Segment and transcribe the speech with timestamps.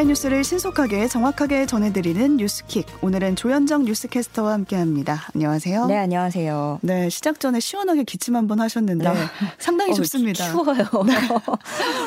[0.00, 2.86] 나라의 뉴스를 신속하게 정확하게 전해드리는 뉴스킥.
[3.02, 5.28] 오늘은 조현정 뉴스캐스터와 함께합니다.
[5.34, 5.86] 안녕하세요.
[5.86, 6.78] 네, 안녕하세요.
[6.82, 9.14] 네, 시작 전에 시원하게 기침 한번 하셨는데 네.
[9.58, 10.50] 상당히 어, 춥습니다.
[10.50, 10.84] 추워요.
[11.06, 11.14] 네.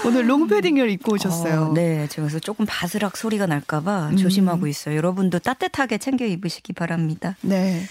[0.05, 1.61] 오늘 롱패딩을 입고 오셨어요.
[1.61, 4.17] 어, 네, 그래서 조금 바스락 소리가 날까봐 음.
[4.17, 4.95] 조심하고 있어요.
[4.95, 7.35] 여러분도 따뜻하게 챙겨 입으시기 바랍니다.
[7.41, 7.83] 네.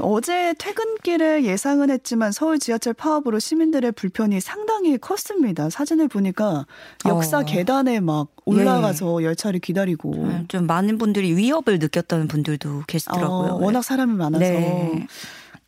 [0.00, 5.70] 어제 퇴근길에 예상은 했지만 서울 지하철 파업으로 시민들의 불편이 상당히 컸습니다.
[5.70, 6.66] 사진을 보니까
[7.06, 7.44] 역사 어.
[7.44, 9.26] 계단에 막 올라가서 예.
[9.26, 13.52] 열차를 기다리고 음, 좀 많은 분들이 위협을 느꼈다는 분들도 계시더라고요.
[13.52, 14.44] 어, 워낙 사람이 많아서.
[14.44, 15.06] 네.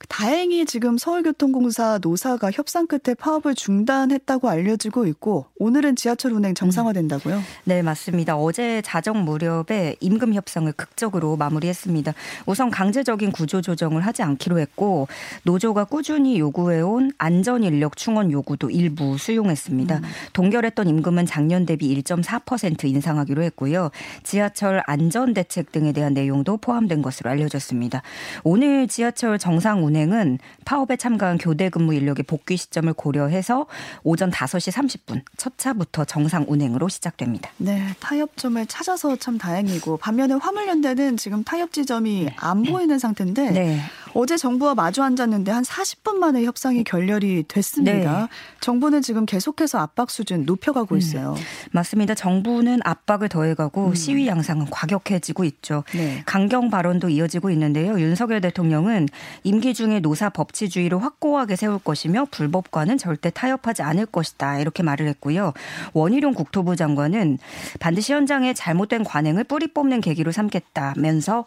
[0.08, 7.36] 다행히 지금 서울교통공사 노사가 협상 끝에 파업을 중단했다고 알려지고 있고 오늘은 지하철 운행 정상화된다고요?
[7.36, 7.42] 음.
[7.64, 8.36] 네, 맞습니다.
[8.36, 12.14] 어제 자정 무렵에 임금 협상을 극적으로 마무리했습니다.
[12.46, 15.06] 우선 강제적인 구조 조정을 하지 않기로 했고
[15.44, 19.96] 노조가 꾸준히 요구해온 안전 인력 충원 요구도 일부 수용했습니다.
[19.98, 20.02] 음.
[20.32, 23.90] 동결했던 임금은 작년 대비 1.4% 인상하기로 했고요.
[24.22, 28.02] 지하철 안전 대책 등에 대한 내용도 포함된 것으로 알려졌습니다.
[28.44, 33.66] 오늘 지하철 정상 운 행은 파업에 참가한 교대 근무 인력의 복귀 시점을 고려해서
[34.02, 37.50] 오전 5시 30분 첫 차부터 정상 운행으로 시작됩니다.
[37.58, 42.36] 네, 타협점을 찾아서 참 다행이고 반면에 화물연대는 지금 타협 지점이 네.
[42.38, 43.80] 안 보이는 상태인데 네.
[44.14, 48.20] 어제 정부와 마주 앉았는데 한 40분 만에 협상이 결렬이 됐습니다.
[48.22, 48.26] 네.
[48.60, 51.34] 정부는 지금 계속해서 압박 수준 높여가고 음, 있어요.
[51.36, 52.14] 음, 맞습니다.
[52.14, 53.94] 정부는 압박을 더해가고 음.
[53.94, 55.84] 시위 양상은 과격해지고 있죠.
[55.92, 56.22] 네.
[56.26, 58.00] 강경 발언도 이어지고 있는데요.
[58.00, 59.08] 윤석열 대통령은
[59.44, 65.52] 임기 중에 노사 법치주의를 확고하게 세울 것이며 불법과는 절대 타협하지 않을 것이다 이렇게 말을 했고요.
[65.92, 67.38] 원희룡 국토부 장관은
[67.78, 71.44] 반드시 현장에 잘못된 관행을 뿌리 뽑는 계기로 삼겠다면서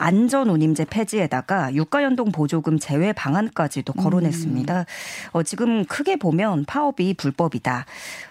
[0.00, 4.80] 안전운임제 폐지에다가 유가연동 보조금 제외 방안까지도 거론했습니다.
[4.80, 4.84] 음.
[5.32, 7.84] 어, 지금 크게 보면 파업이 불법이다.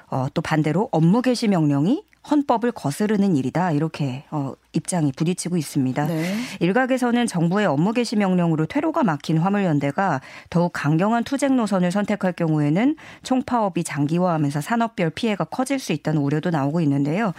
[0.10, 6.06] 어, 또 반대로 업무 개시 명령이 헌법을 거스르는 일이다 이렇게 어, 입장이 부딪히고 있습니다.
[6.06, 6.36] 네.
[6.60, 13.84] 일각에서는 정부의 업무 개시 명령으로 퇴로가 막힌 화물연대가 더욱 강경한 투쟁 노선을 선택할 경우에는 총파업이
[13.84, 17.34] 장기화하면서 산업별 피해가 커질 수 있다는 우려도 나오고 있는데요.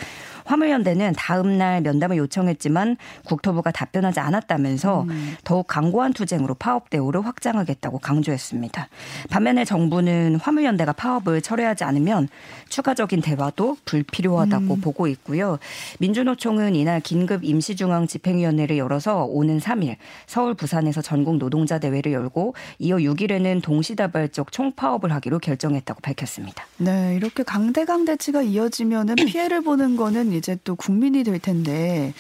[0.45, 5.37] 화물연대는 다음 날 면담을 요청했지만 국토부가 답변하지 않았다면서 음.
[5.45, 8.89] 더욱 강고한 투쟁으로 파업 대우를 확장하겠다고 강조했습니다.
[9.31, 12.29] 반면에 정부는 화물연대가 파업을 철회하지 않으면
[12.69, 14.81] 추가적인 대화도 불필요하다고 음.
[14.81, 15.59] 보고 있고요.
[16.01, 22.97] 민주노총은 이날 긴급 임시중앙 집행위원회를 열어서 오는 3일 서울 부산에서 전국 노동자 대회를 열고 이어
[22.97, 26.67] 6일에는 동시다발적 총파업을 하기로 결정했다고 밝혔습니다.
[26.79, 32.13] 네, 이렇게 강대강 대치가 이어지면은 피해를 보는 거는 이제 또 국민이 될 텐데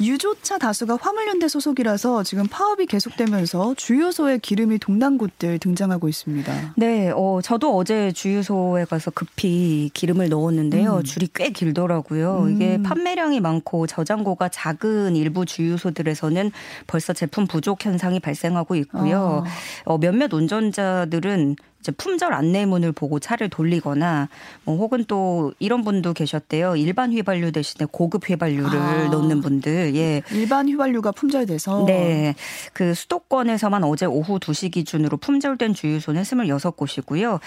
[0.00, 6.74] 유조차 다수가 화물연대 소속이라서 지금 파업이 계속되면서 주유소에 기름이 동난 곳들 등장하고 있습니다.
[6.76, 10.98] 네, 어, 저도 어제 주유소에 가서 급히 기름을 넣었는데요.
[10.98, 11.02] 음.
[11.02, 12.42] 줄이 꽤 길더라고요.
[12.42, 12.54] 음.
[12.54, 16.52] 이게 판매량이 많고 저장고가 작은 일부 주유소들에서는
[16.86, 19.44] 벌써 제품 부족 현상이 발생하고 있고요.
[19.44, 19.50] 아.
[19.84, 21.56] 어, 몇몇 운전자들은
[21.96, 24.28] 품절 안내문을 보고 차를 돌리거나
[24.64, 26.76] 뭐 혹은 또 이런 분도 계셨대요.
[26.76, 29.08] 일반 휘발유 대신에 고급 휘발유를 아.
[29.08, 29.94] 넣는 분들.
[29.96, 30.22] 예.
[30.32, 32.34] 일반 휘발유가 품절돼서 네.
[32.72, 37.40] 그 수도권에서만 어제 오후 2시 기준으로 품절된 주유소는 26곳이고요.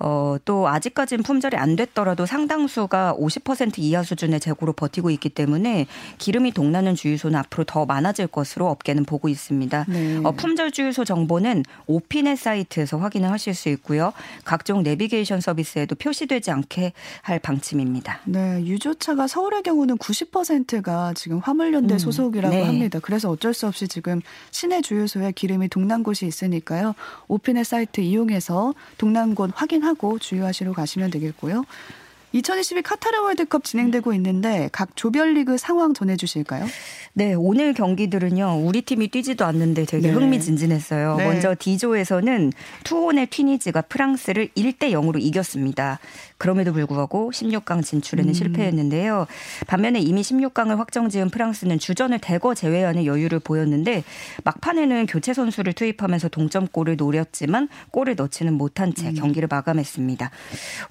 [0.00, 5.86] 어, 또 아직까지는 품절이 안 됐더라도 상당수가 50% 이하 수준의 재고로 버티고 있기 때문에
[6.18, 9.86] 기름이 동나는 주유소는 앞으로 더 많아질 것으로 업계는 보고 있습니다.
[9.88, 10.20] 네.
[10.24, 14.12] 어, 품절 주유소 정보는 오피넷 사이트에서 확인을 하실 수 있고 있고요.
[14.44, 18.20] 각종 내비게이션 서비스에도 표시되지 않게 할 방침입니다.
[18.26, 22.62] 네, 유조차가 서울의 경우는 90%가 지금 화물연대 음, 소속이라고 네.
[22.64, 22.98] 합니다.
[23.00, 26.94] 그래서 어쩔 수 없이 지금 시내 주유소에 기름이 동난 곳이 있으니까요.
[27.28, 31.64] 오피넷 사이트 이용해서 동난 곳 확인하고 주유하시러 가시면 되겠고요.
[32.32, 36.66] 2022 카타르 월드컵 진행되고 있는데 각 조별리그 상황 전해 주실까요?
[37.14, 38.60] 네, 오늘 경기들은요.
[38.64, 40.14] 우리 팀이 뛰지도 않는데 되게 네.
[40.14, 41.16] 흥미진진했어요.
[41.16, 41.24] 네.
[41.24, 42.52] 먼저 D조에서는
[42.84, 45.98] 투혼의 튀니즈가 프랑스를 1대 0으로 이겼습니다.
[46.36, 48.34] 그럼에도 불구하고 16강 진출에는 음.
[48.34, 49.26] 실패했는데요.
[49.66, 54.04] 반면에 이미 16강을 확정지은 프랑스는 주전을 대거 제외하는 여유를 보였는데
[54.44, 59.14] 막판에는 교체 선수를 투입하면서 동점골을 노렸지만 골을 넣지는 못한 채 음.
[59.14, 60.30] 경기를 마감했습니다.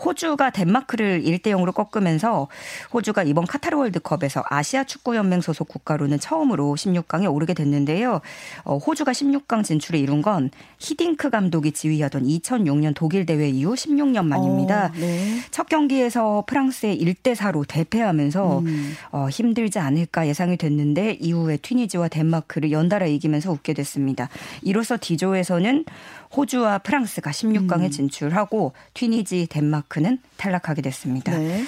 [0.03, 2.47] 호주가 덴마크를 1대 0으로 꺾으면서
[2.93, 8.21] 호주가 이번 카타르 월드컵에서 아시아 축구 연맹 소속 국가로는 처음으로 16강에 오르게 됐는데요.
[8.63, 14.87] 어, 호주가 16강 진출에 이룬 건 히딩크 감독이 지휘하던 2006년 독일 대회 이후 16년 만입니다.
[14.87, 15.39] 어, 네.
[15.51, 18.93] 첫 경기에서 프랑스에 1대 4로 대패하면서 음.
[19.11, 24.29] 어, 힘들지 않을까 예상이 됐는데 이후에 튀니지와 덴마크를 연달아 이기면서 웃게 됐습니다.
[24.61, 25.85] 이로써 D조에서는
[26.35, 27.89] 호주와 프랑스가 16강에 음.
[27.89, 31.37] 진출하고 튀니지, 덴마크는 탈락하게 됐습니다.
[31.37, 31.63] 네.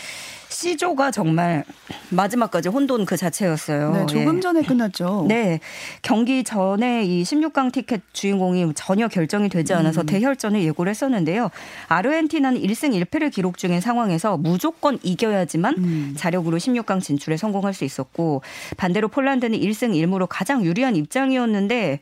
[0.49, 1.63] C조가 정말
[2.09, 3.91] 마지막까지 혼돈 그 자체였어요.
[3.91, 4.41] 네, 조금 예.
[4.41, 5.25] 전에 끝났죠.
[5.27, 5.59] 네.
[6.01, 10.05] 경기 전에 이 16강 티켓 주인공이 전혀 결정이 되지 않아서 음.
[10.07, 11.49] 대혈전을 예고를 했었는데요.
[11.87, 16.13] 아르헨티나는 1승 1패를 기록 중인 상황에서 무조건 이겨야지만 음.
[16.17, 18.41] 자력으로 16강 진출에 성공할 수 있었고
[18.75, 22.01] 반대로 폴란드는 1승 1무로 가장 유리한 입장이었는데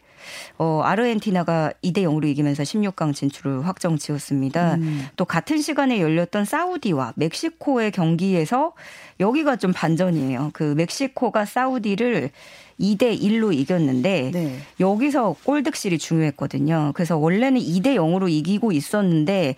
[0.57, 4.75] 어, 아르헨티나가 2대 0으로 이기면서 16강 진출을 확정 지었습니다.
[4.75, 5.07] 음.
[5.15, 8.73] 또 같은 시간에 열렸던 사우디와 멕시코의 경기에서
[9.19, 10.51] 여기가 좀 반전이에요.
[10.53, 12.31] 그 멕시코가 사우디를
[12.79, 14.59] 2대 1로 이겼는데 네.
[14.79, 16.91] 여기서 골득실이 중요했거든요.
[16.93, 19.55] 그래서 원래는 2대 0으로 이기고 있었는데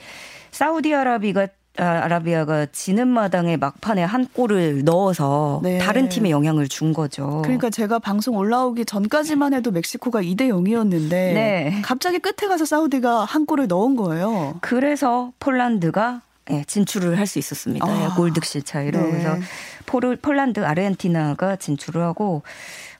[0.51, 1.47] 사우디아라비가
[1.79, 5.77] 아, 아라비아가 지는 마당에 막판에 한 골을 넣어서 네.
[5.77, 7.41] 다른 팀에 영향을 준 거죠.
[7.43, 11.81] 그러니까 제가 방송 올라오기 전까지만 해도 멕시코가 2대 0이었는데 네.
[11.83, 14.57] 갑자기 끝에 가서 사우디가 한 골을 넣은 거예요.
[14.61, 16.21] 그래서 폴란드가
[16.51, 17.85] 예, 진출을 할 수 있었습니다.
[17.87, 18.15] 아.
[18.15, 18.99] 골득실 차이로.
[18.99, 19.11] 네.
[19.11, 19.37] 그래서
[19.85, 22.41] 포르, 폴란드, 아르헨티나가 진출을 하고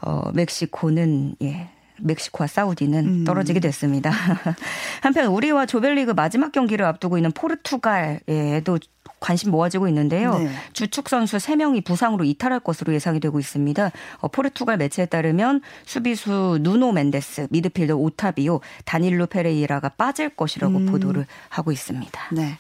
[0.02, 1.70] 어 멕시코는 예.
[2.02, 3.24] 멕시코와 사우디는 음.
[3.24, 4.12] 떨어지게 됐습니다.
[5.02, 8.80] 한편 우리와 조별리그 마지막 경기를 앞두고 있는 포르투갈에도
[9.20, 10.38] 관심 모아지고 있는데요.
[10.38, 10.50] 네.
[10.74, 13.92] 주축 선수 3명이 부상으로 이탈할 것으로 예상이 되고 있습니다.
[14.20, 20.86] 어, 포르투갈 매체에 따르면 수비수 누노 멘데스, 미드필더 오타비오, 다닐로 페레이라가 빠질 것이라고 음.
[20.86, 22.22] 보도를 하고 있습니다.
[22.32, 22.58] 네.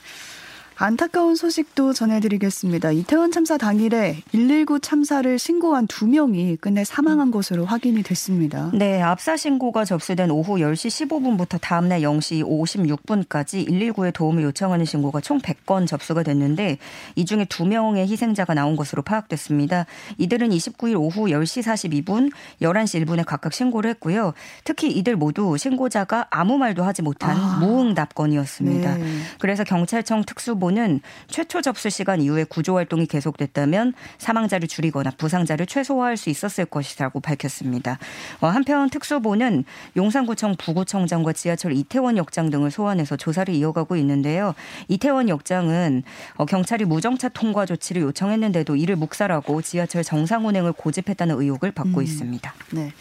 [0.81, 2.91] 안타까운 소식도 전해드리겠습니다.
[2.91, 8.71] 이태원 참사 당일에 119 참사를 신고한 두 명이 끝내 사망한 것으로 확인이 됐습니다.
[8.73, 15.39] 네, 압사 신고가 접수된 오후 10시 15분부터 다음날 0시 56분까지 119에 도움을 요청하는 신고가 총
[15.39, 16.77] 100건 접수가 됐는데
[17.17, 19.85] 이 중에 두 명의 희생자가 나온 것으로 파악됐습니다.
[20.17, 21.61] 이들은 29일 오후 10시
[22.05, 22.31] 42분,
[22.61, 24.33] 11시 1분에 각각 신고를 했고요.
[24.63, 27.57] 특히 이들 모두 신고자가 아무 말도 하지 못한 아.
[27.59, 28.95] 무응답건이었습니다.
[28.95, 29.03] 네.
[29.39, 36.17] 그래서 경찰청 특수본 정부는 최초 접수 시간 이후에 구조 활동이 계속됐다면 사망자를 줄이거나 부상자를 최소화할
[36.17, 37.97] 수 있었을 것이라고 밝혔습니다.
[38.39, 39.65] 어, 한편 특수보는
[39.97, 44.53] 용산구청 부구청장과 지하철 이태원 역장 등을 소환해서 조사를 이어가고 있는데요.
[44.87, 46.03] 이태원 역장은
[46.35, 52.03] 어, 경찰이 무정차 통과 조치를 요청했는데도 이를 묵살하고 지하철 정상 운행을 고집했다는 의혹을 받고 음.
[52.03, 52.53] 있습니다.
[52.71, 52.93] 네.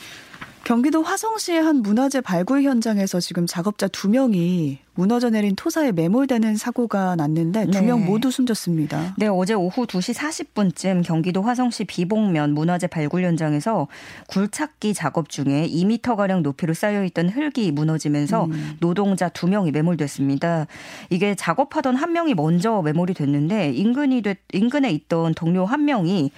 [0.69, 7.17] 경기도 화성시의 한 문화재 발굴 현장에서 지금 작업자 두 명이 무너져 내린 토사에 매몰되는 사고가
[7.17, 8.05] 났는데 두명 네.
[8.05, 9.15] 모두 숨졌습니다.
[9.17, 13.89] 네, 어제 오후 2시 40분쯤 경기도 화성시 비봉면 문화재 발굴 현장에서
[14.27, 18.77] 굴착기 작업 중에 2미터가량 높이로 쌓여 있던 흙이 무너지면서 음.
[18.81, 20.67] 노동자 두 명이 매몰됐습니다.
[21.09, 26.31] 이게 작업하던 한 명이 먼저 매몰이 됐는데 인근이 됐, 인근에 있던 동료 한 명이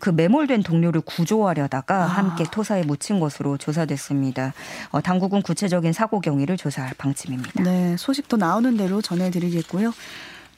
[0.00, 2.06] 그 매몰된 동료를 구조하려다가 아.
[2.06, 4.52] 함께 토사에 묻힌 것으로 조사됐습니다.
[4.90, 7.62] 어, 당국은 구체적인 사고 경위를 조사할 방침입니다.
[7.62, 9.92] 네, 소식도 나오는 대로 전해드리겠고요.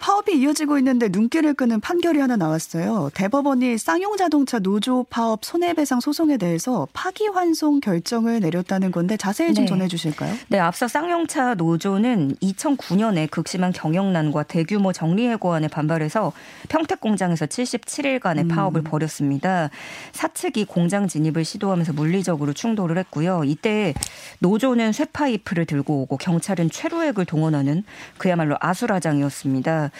[0.02, 3.10] 파업이 이어지고 있는데 눈길을 끄는 판결이 하나 나왔어요.
[3.14, 9.68] 대법원이 쌍용 자동차 노조 파업 손해배상 소송에 대해서 파기환송 결정을 내렸다는 건데 자세히 좀 네.
[9.68, 10.34] 전해주실까요?
[10.48, 16.32] 네, 앞서 쌍용차 노조는 2009년에 극심한 경영난과 대규모 정리해고안에 반발해서
[16.68, 18.48] 평택 공장에서 77일간의 음.
[18.48, 19.70] 파업을 벌였습니다.
[20.10, 23.44] 사측이 공장 진입을 시도하면서 물리적으로 충돌을 했고요.
[23.44, 23.94] 이때
[24.40, 27.84] 노조는 쇠파이프를 들고 오고 경찰은 최루액을 동원하는
[28.18, 29.91] 그야말로 아수라장이었습니다.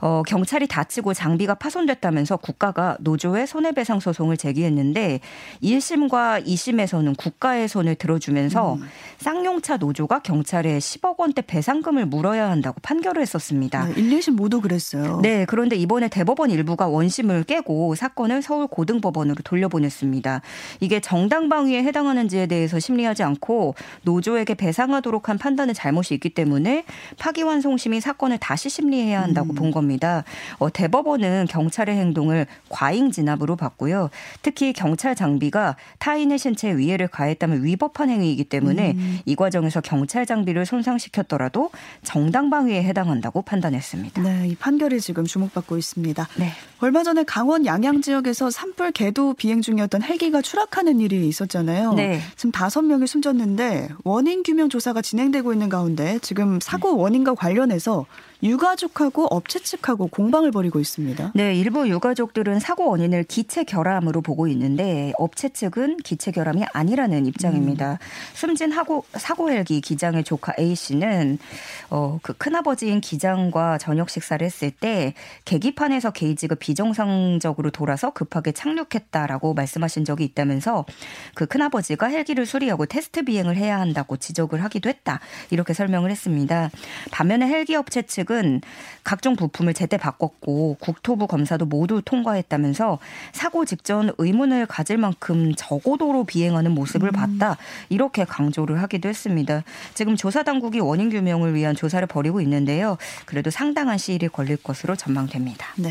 [0.00, 5.20] 어, 경찰이 다치고 장비가 파손됐다면서 국가가 노조에 손해배상 소송을 제기했는데
[5.62, 8.88] 1심과 2심에서는 국가의 손을 들어주면서 음.
[9.18, 13.86] 쌍용차 노조가 경찰에 10억 원대 배상금을 물어야 한다고 판결을 했었습니다.
[13.86, 15.20] 네, 1, 2심 모두 그랬어요.
[15.22, 20.40] 네, 그런데 이번에 대법원 일부가 원심을 깨고 사건을 서울 고등법원으로 돌려보냈습니다.
[20.80, 26.84] 이게 정당 방위에 해당하는지에 대해서 심리하지 않고 노조에게 배상하도록 한 판단의 잘못이 있기 때문에
[27.18, 29.39] 파기환송심이 사건을 다시 심리해야 한다.
[29.40, 29.54] 한다고 음.
[29.54, 30.24] 본 겁니다.
[30.58, 34.10] 어, 대법원은 경찰의 행동을 과잉 진압으로 봤고요.
[34.42, 39.18] 특히 경찰 장비가 타인의 신체에 위해를 가했다면 위법한 행위이기 때문에 음.
[39.24, 41.70] 이 과정에서 경찰 장비를 손상시켰더라도
[42.02, 44.22] 정당 방위에 해당한다고 판단했습니다.
[44.22, 46.28] 네, 이 판결이 지금 주목받고 있습니다.
[46.38, 46.50] 네.
[46.80, 51.94] 얼마 전에 강원 양양 지역에서 산불 개도 비행 중이었던 헬기가 추락하는 일이 있었잖아요.
[51.94, 52.20] 네.
[52.36, 58.06] 지금 다섯 명이 숨졌는데 원인 규명 조사가 진행되고 있는 가운데 지금 사고 원인과 관련해서
[58.42, 61.32] 유가족하고 업체 측하고 공방을 벌이고 있습니다.
[61.34, 67.92] 네, 일부 유가족들은 사고 원인을 기체 결함으로 보고 있는데 업체 측은 기체 결함이 아니라는 입장입니다.
[67.92, 67.96] 음.
[68.34, 71.38] 숨진 하고, 사고 헬기 기장의 조카 A 씨는
[71.90, 80.04] 어, 그 큰아버지인 기장과 저녁 식사를 했을 때 계기판에서 게이지가 비정상적으로 돌아서 급하게 착륙했다라고 말씀하신
[80.04, 80.86] 적이 있다면서
[81.34, 85.20] 그 큰아버지가 헬기를 수리하고 테스트 비행을 해야 한다고 지적을 하기도 했다.
[85.50, 86.70] 이렇게 설명을 했습니다.
[87.10, 88.62] 반면에 헬기 업체 측은 철책은
[89.02, 92.98] 각종 부품을 제때 바꿨고 국토부 검사도 모두 통과했다면서
[93.32, 97.12] 사고 직전 의문을 가질 만큼 저고도로 비행하는 모습을 음.
[97.12, 97.56] 봤다.
[97.88, 99.64] 이렇게 강조를 하기도 했습니다.
[99.94, 102.96] 지금 조사 당국이 원인 규명을 위한 조사를 벌이고 있는데요.
[103.26, 105.66] 그래도 상당한 시일이 걸릴 것으로 전망됩니다.
[105.76, 105.90] 네.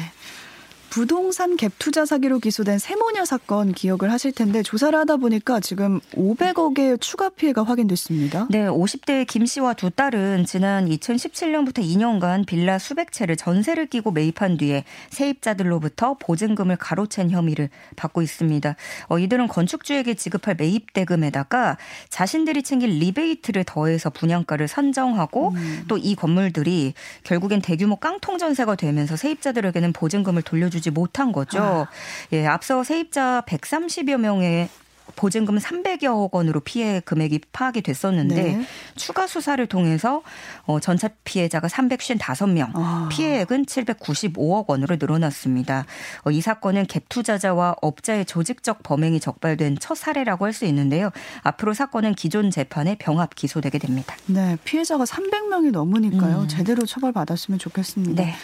[0.89, 7.00] 부동산 갭 투자 사기로 기소된 세모녀 사건 기억을 하실 텐데 조사를 하다 보니까 지금 500억의
[7.00, 8.48] 추가 피해가 확인됐습니다.
[8.50, 14.58] 네, 50대 김 씨와 두 딸은 지난 2017년부터 2년간 빌라 수백 채를 전세를 끼고 매입한
[14.58, 18.75] 뒤에 세입자들로부터 보증금을 가로챈 혐의를 받고 있습니다.
[19.10, 21.77] 어, 이들은 건축주에게 지급할 매입 대금에다가
[22.10, 25.86] 자신들이 챙길 리베이트를 더해서 분양가를 산정하고 음.
[25.88, 26.93] 또이 건물들이
[27.24, 31.60] 결국엔 대규모 깡통 전세가 되면서 세입자들에게는 보증금을 돌려주 주지 못한 거죠.
[31.60, 31.88] 아.
[32.32, 34.70] 예, 앞서 세입자 130여 명의
[35.16, 38.62] 보증금 300여 원으로 피해 금액이 파악이 됐었는데 네.
[38.96, 40.22] 추가 수사를 통해서
[40.66, 43.10] 어, 전차 피해자가 355명, 아.
[43.12, 45.86] 피해액은 795억 원으로 늘어났습니다.
[46.24, 51.12] 어, 이 사건은 갭 투자자와 업자의 조직적 범행이 적발된 첫 사례라고 할 수 있는데요.
[51.44, 54.16] 앞으로 사건은 기존 재판에 병합 기소되게 됩니다.
[54.26, 56.42] 네, 피해자가 300명이 넘으니까요.
[56.42, 56.48] 음.
[56.48, 58.24] 제대로 처벌받았으면 좋겠습니다.
[58.24, 58.36] 네.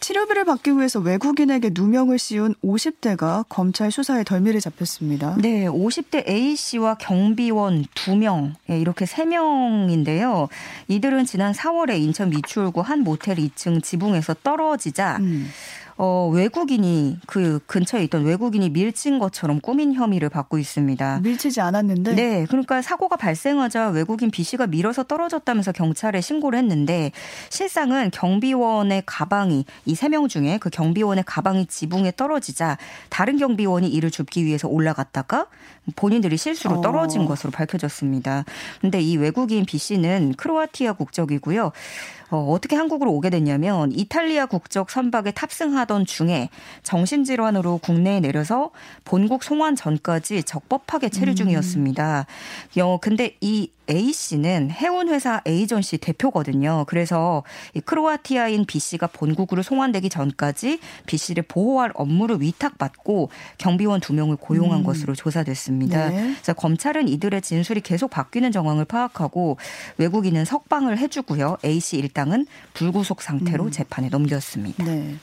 [0.00, 5.36] 치료비를 받기 위해서 외국인에게 누명을 씌운 50대가 검찰 수사에 덜미를 잡혔습니다.
[5.40, 10.48] 네, 50대 A 씨와 경비원 2명, 예, 이렇게 3명인데요.
[10.88, 15.48] 이들은 지난 4월에 인천 미추홀구 한 모텔 2층 지붕에서 떨어지자 음.
[15.98, 21.20] 어, 외국인이 그 근처에 있던 외국인이 밀친 것처럼 꾸민 혐의를 받고 있습니다.
[21.22, 22.14] 밀치지 않았는데?
[22.14, 22.46] 네.
[22.50, 27.12] 그러니까 사고가 발생하자 외국인 B 씨가 밀어서 떨어졌다면서 경찰에 신고를 했는데
[27.48, 32.76] 실상은 경비원의 가방이 이 세 명 중에 그 경비원의 가방이 지붕에 떨어지자
[33.08, 35.46] 다른 경비원이 이를 줍기 위해서 올라갔다가
[35.94, 36.80] 본인들이 실수로 어.
[36.80, 37.26] 떨어진 어.
[37.26, 38.44] 것으로 밝혀졌습니다.
[38.80, 41.72] 근데 이 외국인 B 씨는 크로아티아 국적이고요.
[42.30, 46.48] 어, 어떻게 한국으로 오게 됐냐면 이탈리아 국적 선박에 탑승하던 중에
[46.82, 48.70] 정신질환으로 국내에 내려서
[49.04, 51.36] 본국 송환 전까지 적법하게 체류 음.
[51.36, 52.26] 중이었습니다.
[52.76, 52.82] 음.
[52.82, 56.84] 어, 근데 이 A 씨는 해운 회사 에이전시 대표거든요.
[56.88, 57.42] 그래서
[57.74, 64.36] 이 크로아티아인 B 씨가 본국으로 송환되기 전까지 B 씨를 보호할 업무를 위탁받고 경비원 두 명을
[64.36, 64.84] 고용한 음.
[64.84, 66.08] 것으로 조사됐습니다.
[66.10, 66.34] 네.
[66.34, 69.58] 그래서 검찰은 이들의 진술이 계속 바뀌는 정황을 파악하고
[69.98, 71.58] 외국인은 석방을 해주고요.
[71.64, 73.70] A 씨 일당은 불구속 상태로 음.
[73.70, 74.84] 재판에 넘겼습니다.
[74.84, 75.16] 네.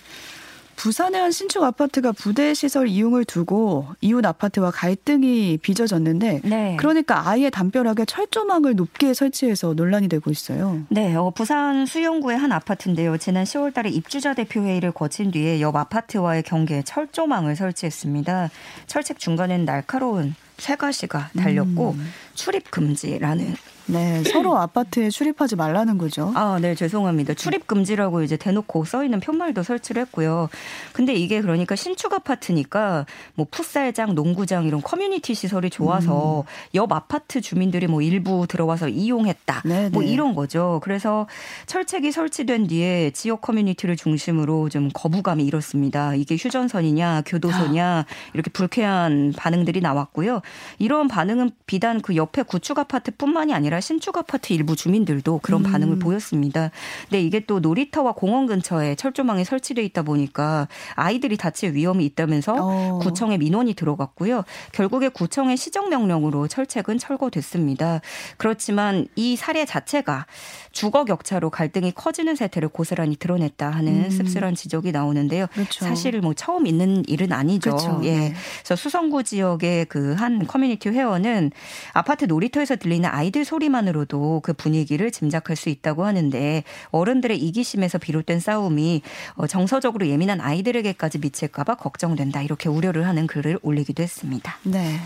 [0.75, 6.75] 부산의 한 신축 아파트가 부대 시설 이용을 두고 이웃 아파트와 갈등이 빚어졌는데 네.
[6.79, 10.81] 그러니까 아예 담벼락에 철조망을 높게 설치해서 논란이 되고 있어요.
[10.89, 13.17] 네, 어, 부산 수영구의 한 아파트인데요.
[13.17, 18.49] 지난 10월달에 입주자 대표 회의를 거친 뒤에 옆 아파트와의 경계에 철조망을 설치했습니다.
[18.87, 22.13] 철책 중간에는 날카로운 쇠가시가 달렸고 음.
[22.35, 26.31] 출입 금지라는 네, 서로 아파트에 출입하지 말라는 거죠.
[26.35, 27.33] 아, 네, 죄송합니다.
[27.33, 30.49] 출입 금지라고 이제 대놓고 써 있는 편말도 설치를 했고요.
[30.93, 36.43] 근데 이게 그러니까 신축 아파트니까 뭐 풋살장, 농구장 이런 커뮤니티 시설이 좋아서 음.
[36.75, 39.63] 옆 아파트 주민들이 뭐 일부 들어와서 이용했다.
[39.65, 39.89] 네네.
[39.89, 40.09] 뭐 네.
[40.09, 40.79] 이런 거죠.
[40.83, 41.27] 그래서
[41.65, 46.15] 철책이 설치된 뒤에 지역 커뮤니티를 중심으로 좀 거부감이 일었습니다.
[46.15, 50.41] 이게 휴전선이냐, 교도소냐 이렇게 불쾌한 반응들이 나왔고요.
[50.79, 55.71] 이런 반응은 비단 그 옆에 구축 아파트뿐만이 아니라 아니라 신축 아파트 일부 주민들도 그런 음.
[55.71, 56.71] 반응을 보였습니다.
[57.09, 62.99] 근데 이게 또 놀이터와 공원 근처에 철조망이 설치돼 있다 보니까 아이들이 다칠 위험이 있다면서 어.
[63.01, 64.43] 구청에 민원이 들어갔고요.
[64.71, 68.01] 결국에 구청의 시정 명령으로 철책은 철거됐습니다.
[68.37, 70.25] 그렇지만 이 사례 자체가
[70.71, 74.09] 주거 격차로 갈등이 커지는 세태를 고스란히 드러냈다 하는 음.
[74.09, 75.47] 씁쓸한 지적이 나오는데요.
[75.53, 75.85] 그렇죠.
[75.85, 77.71] 사실 뭐 처음 있는 일은 아니죠.
[77.71, 78.01] 그렇죠.
[78.03, 78.13] 예.
[78.13, 78.33] 네.
[78.59, 81.51] 그래서 수성구 지역의 그 한 커뮤니티 회원은
[81.93, 88.39] 아파트 놀이터에서 들리는 아이들 소리 소리만으로도 그 분위기를 짐작할 수 있다고 하는데 어른들의 이기심에서 비롯된
[88.39, 89.01] 싸움이
[89.35, 94.57] 어, 정서적으로 예민한 아이들에게까지 미칠까봐 걱정된다 이렇게 우려를 하는 글을 올리기도 했습니다.
[94.63, 94.99] 네.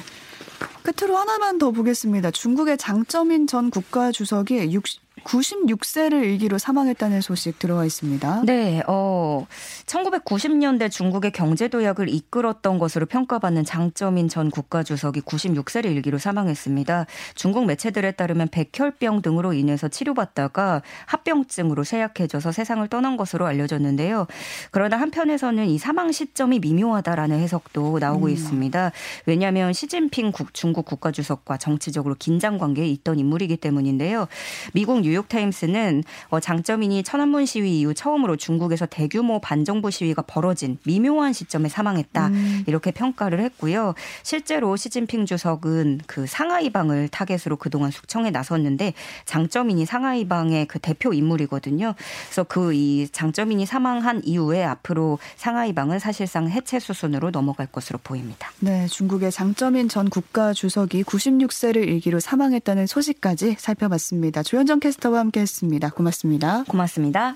[0.83, 2.31] 끝으로 하나만 더 보겠습니다.
[2.31, 8.43] 중국의 장점인 전 국가 주석이 60, 96세를 일기로 사망했다는 소식 들어와 있습니다.
[8.45, 9.47] 네, 어,
[9.85, 17.05] 1990년대 중국의 경제 도약을 이끌었던 것으로 평가받는 장점인 전 국가주석이 96세를 일기로 사망했습니다.
[17.35, 24.27] 중국 매체들에 따르면 백혈병 등으로 인해서 치료받다가 합병증으로 쇠약해져서 세상을 떠난 것으로 알려졌는데요.
[24.71, 28.31] 그러나 한편에서는 이 사망 시점이 미묘하다라는 해석도 나오고 음.
[28.31, 28.91] 있습니다.
[29.25, 34.27] 왜냐하면 시진핑 중국 국가주석과 정치적으로 긴장 관계에 있던 인물이기 때문인데요.
[34.73, 41.33] 미국 뉴욕 뉴욕타임스는 어, 장점인이 천안문 시위 이후 처음으로 중국에서 대규모 반정부 시위가 벌어진 미묘한
[41.33, 42.63] 시점에 사망했다 음.
[42.67, 43.93] 이렇게 평가를 했고요.
[44.23, 48.93] 실제로 시진핑 주석은 그 상하이방을 타겟으로 그동안 숙청에 나섰는데
[49.25, 51.93] 장점인이 상하이방의 그 대표 인물이거든요.
[52.27, 58.51] 그래서 그 이 장점인이 사망한 이후에 앞으로 상하이방은 사실상 해체 수순으로 넘어갈 것으로 보입니다.
[58.59, 64.43] 네, 중국의 장점인 전 국가 주석이 96세를 일기로 사망했다는 소식까지 살펴봤습니다.
[64.43, 65.89] 조현정 캐스터와 함께했습니다.
[65.91, 66.63] 고맙습니다.
[66.67, 67.35] 고맙습니다.